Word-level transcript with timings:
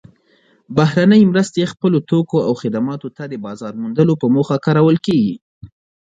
بهرنۍ 0.77 1.21
مرستې 1.31 1.63
خپلو 1.73 1.97
توکو 2.09 2.37
او 2.47 2.53
خدماتو 2.61 3.07
ته 3.15 3.23
د 3.27 3.33
بازار 3.45 3.73
موندلو 3.81 4.13
په 4.21 4.27
موخه 4.35 4.55
کارول 4.65 4.97
کیږي. 5.05 5.35